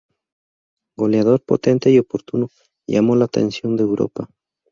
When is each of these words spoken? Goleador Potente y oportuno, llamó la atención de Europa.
Goleador 0.97 1.43
Potente 1.43 1.91
y 1.91 1.99
oportuno, 1.99 2.49
llamó 2.87 3.15
la 3.15 3.25
atención 3.25 3.77
de 3.77 3.83
Europa. 3.83 4.29